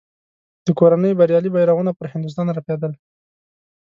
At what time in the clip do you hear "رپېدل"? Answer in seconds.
2.57-2.91